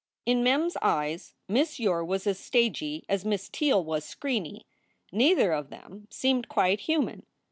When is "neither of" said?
5.11-5.69